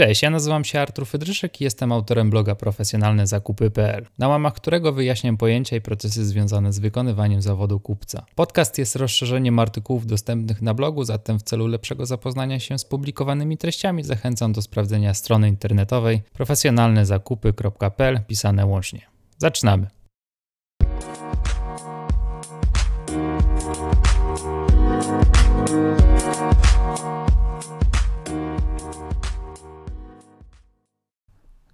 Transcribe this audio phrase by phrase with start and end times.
[0.00, 5.36] Cześć, ja nazywam się Artur Fydryszek i jestem autorem bloga profesjonalnezakupy.pl, na łamach którego wyjaśniam
[5.36, 8.26] pojęcia i procesy związane z wykonywaniem zawodu kupca.
[8.34, 13.58] Podcast jest rozszerzeniem artykułów dostępnych na blogu, zatem w celu lepszego zapoznania się z publikowanymi
[13.58, 19.00] treściami zachęcam do sprawdzenia strony internetowej profesjonalnezakupy.pl pisane łącznie.
[19.38, 19.99] Zaczynamy.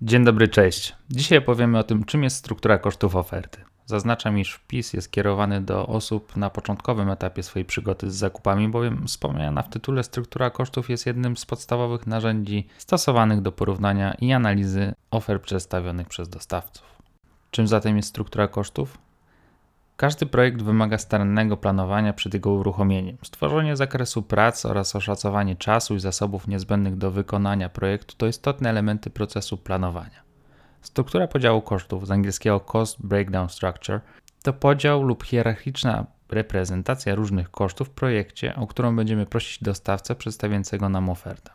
[0.06, 0.96] Dzień dobry, cześć.
[1.10, 3.60] Dzisiaj opowiemy o tym, czym jest struktura kosztów oferty.
[3.87, 9.06] Zaznaczam, iż wpis jest kierowany do osób na początkowym etapie swojej przygody z zakupami, bowiem
[9.06, 14.95] wspomniana w tytule struktura kosztów jest jednym z podstawowych narzędzi stosowanych do porównania i analizy
[15.11, 16.86] ofert przedstawionych przez dostawców.
[17.50, 18.98] Czym zatem jest struktura kosztów?
[19.96, 23.16] Każdy projekt wymaga starannego planowania przed jego uruchomieniem.
[23.22, 29.11] Stworzenie zakresu prac oraz oszacowanie czasu i zasobów niezbędnych do wykonania projektu to istotne elementy
[29.11, 30.27] procesu planowania.
[30.83, 34.00] Struktura podziału kosztów z angielskiego Cost Breakdown Structure
[34.42, 40.88] to podział lub hierarchiczna reprezentacja różnych kosztów w projekcie, o którą będziemy prosić dostawcę przedstawiającego
[40.88, 41.50] nam ofertę.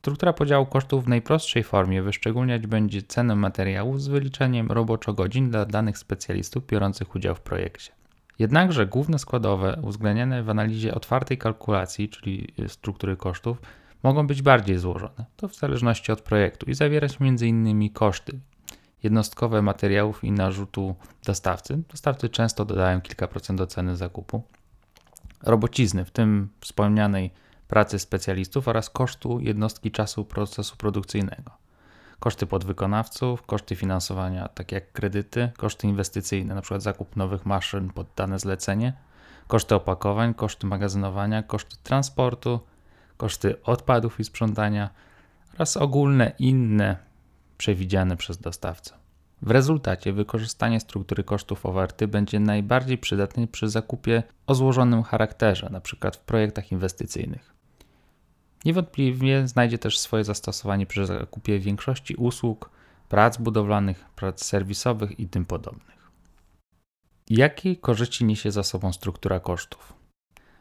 [0.00, 5.98] Struktura podziału kosztów w najprostszej formie wyszczególniać będzie cenę materiałów z wyliczeniem roboczo-godzin dla danych
[5.98, 7.92] specjalistów biorących udział w projekcie.
[8.38, 13.62] Jednakże główne składowe uwzględniane w analizie otwartej kalkulacji, czyli struktury kosztów,
[14.02, 17.90] mogą być bardziej złożone, to w zależności od projektu i zawierać m.in.
[17.90, 18.40] koszty
[19.02, 21.82] jednostkowe materiałów i narzutu dostawcy.
[21.88, 24.42] Dostawcy często dodają kilka procent do ceny zakupu.
[25.42, 27.30] Robocizny, w tym wspomnianej
[27.70, 31.50] pracy specjalistów oraz kosztu jednostki czasu procesu produkcyjnego.
[32.20, 36.80] Koszty podwykonawców, koszty finansowania, takie jak kredyty, koszty inwestycyjne, np.
[36.80, 38.92] zakup nowych maszyn pod dane zlecenie,
[39.46, 42.60] koszty opakowań, koszty magazynowania, koszty transportu,
[43.16, 44.90] koszty odpadów i sprzątania
[45.54, 46.96] oraz ogólne inne
[47.58, 48.99] przewidziane przez dostawcę.
[49.42, 56.10] W rezultacie wykorzystanie struktury kosztów oferty będzie najbardziej przydatne przy zakupie o złożonym charakterze, np.
[56.12, 57.54] w projektach inwestycyjnych.
[58.64, 62.70] Niewątpliwie znajdzie też swoje zastosowanie przy zakupie większości usług,
[63.08, 66.10] prac budowlanych, prac serwisowych i tym podobnych.
[67.30, 69.92] Jakie korzyści niesie za sobą struktura kosztów?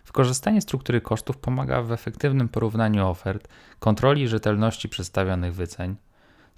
[0.06, 3.48] Wykorzystanie struktury kosztów pomaga w efektywnym porównaniu ofert,
[3.80, 5.96] kontroli rzetelności przedstawionych wyceń,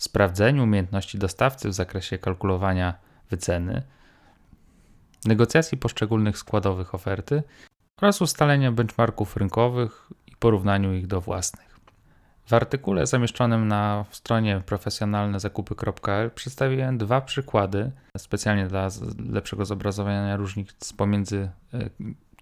[0.04, 2.94] sprawdzeniu umiejętności dostawcy w zakresie kalkulowania
[3.30, 3.84] wyceny,
[5.26, 7.44] negocjacji poszczególnych składowych oferty
[8.02, 11.72] oraz ustalenia benchmarków rynkowych porównaniu ich do własnych.
[12.46, 18.88] W artykule zamieszczonym na stronie profesjonalnezakupy.pl przedstawiłem dwa przykłady, specjalnie dla
[19.30, 21.80] lepszego zobrazowania różnic pomiędzy e,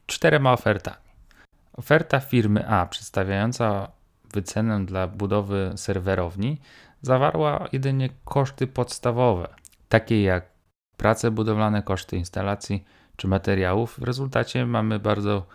[0.05, 0.97] czterema ofertami.
[1.73, 3.91] Oferta firmy A, przedstawiająca
[4.33, 6.61] wycenę dla budowy serwerowni,
[7.01, 9.47] zawarła jedynie koszty podstawowe,
[9.89, 10.45] takie jak
[10.97, 12.83] prace budowlane, koszty instalacji
[13.15, 13.99] czy materiałów.
[13.99, 15.45] W rezultacie mamy bardzo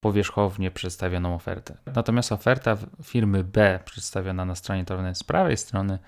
[0.00, 1.76] powierzchownie przedstawioną ofertę.
[1.94, 5.98] Natomiast oferta firmy B przedstawiona na stronie internetowej z prawej strony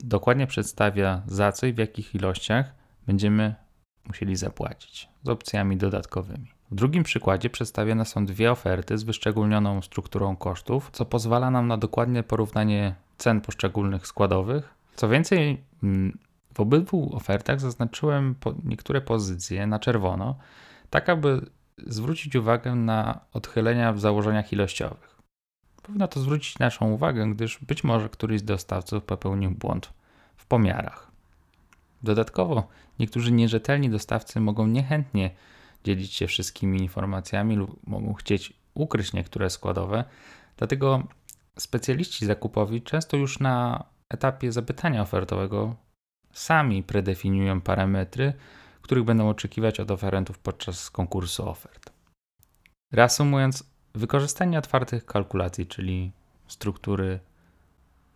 [0.00, 2.74] dokładnie przedstawia za co i w jakich ilościach
[3.06, 3.54] będziemy
[4.06, 6.59] musieli zapłacić z opcjami dodatkowymi.
[6.70, 11.76] W drugim przykładzie przedstawione są dwie oferty z wyszczególnioną strukturą kosztów, co pozwala nam na
[11.76, 14.74] dokładne porównanie cen poszczególnych składowych.
[14.96, 16.18] Co więcej, mm,
[16.54, 20.38] w obydwu ofertach zaznaczyłem niektóre pozycje na czerwono,
[20.90, 21.46] tak aby
[21.86, 25.20] zwrócić uwagę na odchylenia w założeniach ilościowych.
[25.82, 29.92] Powinno to zwrócić naszą uwagę, gdyż być może któryś z dostawców popełnił błąd
[30.36, 31.10] w pomiarach.
[32.02, 35.30] Dodatkowo, niektórzy nierzetelni dostawcy mogą niechętnie
[35.84, 40.04] dzielić się wszystkimi informacjami lub mogą chcieć ukryć niektóre składowe,
[40.56, 41.08] dlatego
[41.58, 45.76] specjaliści zakupowi często już na etapie zapytania ofertowego
[46.32, 48.32] sami predefiniują parametry,
[48.82, 51.92] których będą oczekiwać od oferentów podczas konkursu ofert.
[52.92, 53.64] Reasumując,
[53.94, 56.12] wykorzystanie otwartych kalkulacji, czyli
[56.46, 57.20] struktury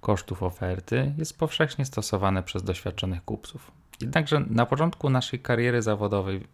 [0.01, 3.73] kosztów oferty, jest powszechnie stosowane przez doświadczonych kupców.
[4.01, 6.47] Jednakże na początku naszej kariery zawodowej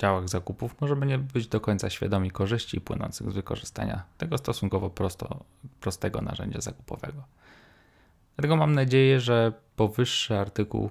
[0.00, 5.44] działach zakupów możemy nie być do końca świadomi korzyści płynących z wykorzystania tego stosunkowo prosto,
[5.80, 7.22] prostego narzędzia zakupowego.
[8.36, 10.90] Dlatego mam nadzieję, że powyższy artykuł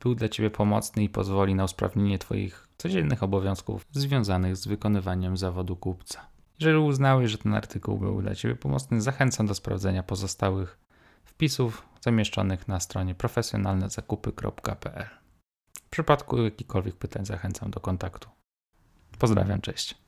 [0.00, 5.76] był dla Ciebie pomocny i pozwoli na usprawnienie Twoich codziennych obowiązków związanych z wykonywaniem zawodu
[5.76, 6.26] kupca.
[6.60, 10.78] Jeżeli uznałeś, że ten artykuł był dla Ciebie pomocny, zachęcam do sprawdzenia pozostałych
[11.24, 15.23] wpisów zamieszczonych na stronie profesjonalnezakupy.pl.
[15.94, 18.28] W przypadku jakichkolwiek pytań zachęcam do kontaktu.
[19.18, 20.03] Pozdrawiam, cześć.